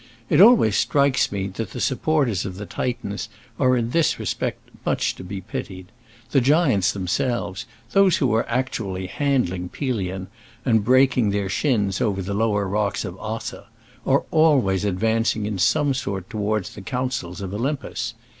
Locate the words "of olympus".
17.39-18.15